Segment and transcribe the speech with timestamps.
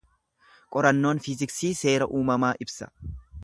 [0.75, 2.93] Qorannoon fiiziksii seera uumamaa ibsa.